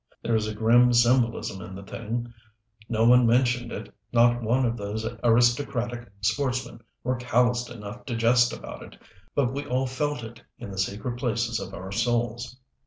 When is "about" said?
8.51-8.81